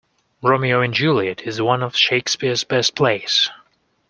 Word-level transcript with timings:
Romeo 0.41 0.81
and 0.81 0.95
Juliet 0.95 1.43
is 1.43 1.61
one 1.61 1.83
of 1.83 1.95
Shakespeare’s 1.95 2.63
best 2.63 2.95
plays 2.95 3.51